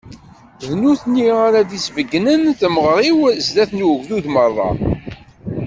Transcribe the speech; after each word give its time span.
D 0.67 0.69
nutni 0.81 1.27
ara 1.45 1.61
d-isbeggnen 1.69 2.43
temɣer-iw 2.59 3.19
zdat 3.45 3.71
n 3.73 3.85
ugdud 3.89 4.25
meṛṛa. 4.33 4.69